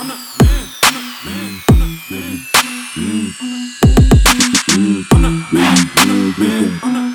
I'm 0.00 0.06
not 0.06 0.18
man. 6.38 7.07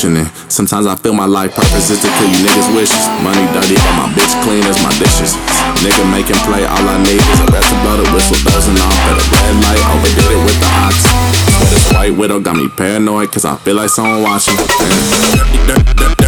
Mentioning. 0.00 0.32
Sometimes 0.48 0.86
I 0.86 0.96
feel 0.96 1.12
my 1.12 1.26
life 1.26 1.54
purpose 1.54 1.90
is 1.90 2.00
to 2.00 2.08
kill 2.08 2.28
you 2.28 2.40
niggas' 2.46 2.74
wishes. 2.74 3.04
Money 3.20 3.44
dirty, 3.52 3.76
but 3.76 3.94
my 4.00 4.08
bitch 4.16 4.32
clean 4.42 4.64
as 4.64 4.80
my 4.82 4.92
dishes. 4.96 5.36
Nigga 5.84 6.00
making 6.10 6.40
play, 6.48 6.64
all 6.64 6.88
I 6.88 6.96
need 7.04 7.20
is 7.20 7.40
a 7.40 7.46
rat 7.52 7.64
to 7.68 7.76
blow 7.84 7.96
the 8.00 8.08
whistle, 8.12 8.36
dozing 8.48 8.80
off 8.80 8.96
at 9.12 9.20
a 9.20 9.24
red 9.28 9.54
light. 9.60 9.82
Overdid 9.92 10.24
it 10.24 10.40
with 10.44 10.58
the 10.60 10.70
ox. 10.80 11.04
But 11.60 11.68
this 11.68 11.92
white 11.92 12.16
widow 12.16 12.40
got 12.40 12.56
me 12.56 12.68
paranoid, 12.68 13.30
cause 13.32 13.44
I 13.44 13.56
feel 13.56 13.76
like 13.76 13.90
someone 13.90 14.22
watching. 14.22 14.56
Dirty 15.66 16.19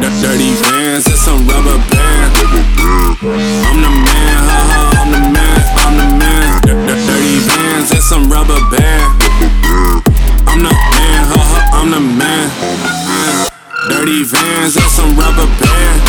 The 0.00 0.08
dirty 0.24 0.56
vans 0.56 1.06
and 1.06 1.16
some 1.16 1.46
rubber 1.46 1.76
band. 1.92 2.32
I'm 3.20 3.84
the 3.84 3.92
man, 3.92 4.40
ha 4.48 4.60
ha, 4.72 4.80
I'm 4.96 5.12
the 5.12 5.20
man, 5.28 5.60
I'm 5.76 5.92
the 6.00 6.06
man. 6.16 6.64
Dirty 6.64 7.36
vans 7.44 7.92
and 7.92 8.00
some 8.02 8.24
rubber 8.32 8.56
band. 8.72 9.20
I'm 10.48 10.64
the 10.64 10.72
man, 10.72 11.20
ha 11.28 11.36
ha, 11.36 11.84
I'm 11.84 11.90
the 11.92 12.00
man. 12.00 12.48
Dirty 13.92 14.24
vans 14.24 14.76
and 14.80 14.88
some 14.88 15.12
rubber 15.20 15.44
band. 15.60 16.00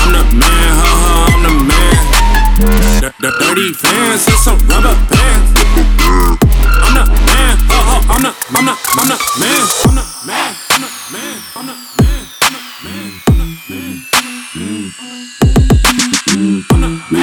I'm 0.00 0.16
the 0.16 0.24
man, 0.32 0.72
ha 0.80 0.88
ha, 1.04 1.28
I'm 1.36 1.44
the 1.44 1.52
man. 1.68 2.00
Dirty 3.12 3.76
vans 3.76 4.24
and 4.24 4.40
some 4.40 4.56
rubber 4.64 4.96
band. 5.12 5.52
I'm 6.80 6.96
the 6.96 7.04
man, 7.28 7.60
ha 7.68 7.76
ha, 7.92 8.00
I'm 8.08 8.22
the, 8.24 8.32
I'm 8.56 8.64
the, 8.64 8.72
the. 8.72 8.88
I'm 8.96 9.08
the 9.12 9.16
man, 9.36 9.83
No 17.14 17.20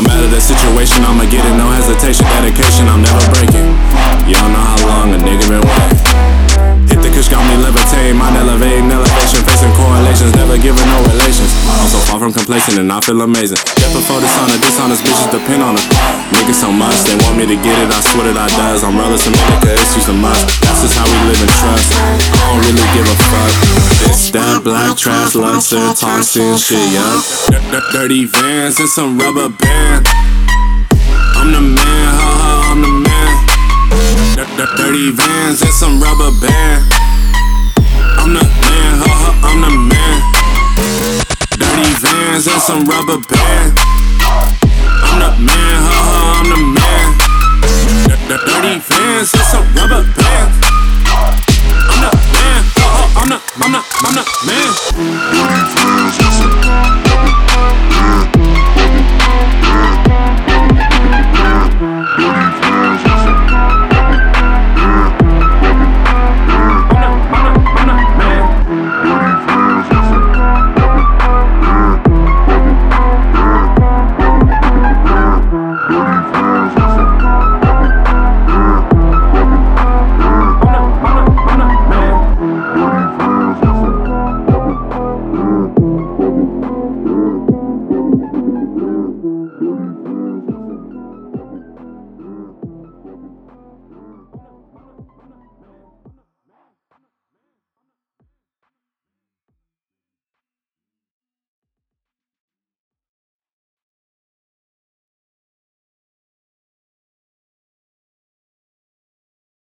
matter 0.00 0.26
the 0.28 0.40
situation, 0.40 1.04
I'ma 1.04 1.24
get 1.30 1.44
it, 1.44 1.54
no 1.56 1.68
hesitation, 1.70 2.24
dedication, 2.24 2.88
I'm 2.88 3.02
never 3.02 3.30
breaking. 3.34 4.21
Complacent 12.32 12.80
and 12.80 12.88
I 12.88 13.00
feel 13.04 13.20
amazing. 13.20 13.60
Death 13.76 13.92
before 13.92 14.16
dishonor, 14.16 14.56
dishonest 14.56 15.04
bitches 15.04 15.28
depend 15.28 15.60
on 15.60 15.76
her. 15.76 15.84
Niggas 16.32 16.64
so 16.64 16.72
much, 16.72 16.96
they 17.04 17.12
want 17.28 17.36
me 17.36 17.44
to 17.44 17.56
get 17.60 17.76
it, 17.76 17.92
I 17.92 18.00
swear 18.00 18.32
that 18.32 18.40
I 18.40 18.48
does. 18.56 18.80
I'm 18.80 18.96
some 19.20 19.36
nigga, 19.36 19.76
issues 19.76 20.08
a 20.08 20.16
must. 20.16 20.48
That's 20.64 20.80
just 20.80 20.96
how 20.96 21.04
we 21.04 21.18
live 21.28 21.36
and 21.44 21.52
trust. 21.60 21.92
I 21.92 22.16
don't 22.48 22.64
really 22.64 22.88
give 22.96 23.04
a 23.04 23.16
fuck. 23.28 23.52
It's 24.08 24.32
that 24.32 24.64
Blak 24.64 24.96
Trash, 24.96 25.36
London, 25.36 25.92
Thompson 25.92 26.56
shit, 26.56 26.80
yeah. 26.88 27.20
Dirty 27.92 28.24
vans 28.24 28.80
and 28.80 28.88
some 28.88 29.20
rubber 29.20 29.52
band. 29.52 30.08
I'm 31.36 31.52
the 31.52 31.60
man, 31.60 32.08
ha 32.16 32.32
ha, 32.32 32.72
I'm 32.72 32.80
the 32.80 32.92
man. 32.96 33.32
Dirty 34.80 35.12
vans 35.12 35.60
and 35.60 35.74
some 35.76 36.00
rubber 36.00 36.32
band. 36.40 36.81